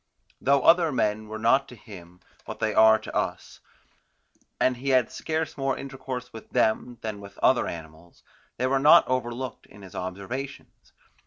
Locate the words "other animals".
7.37-8.23